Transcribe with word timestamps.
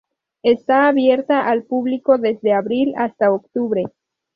Está 0.41 0.87
abierta 0.87 1.45
al 1.47 1.61
público 1.61 2.17
desde 2.17 2.53
abril 2.53 2.95
hasta 2.97 3.31
octubre. 3.31 3.83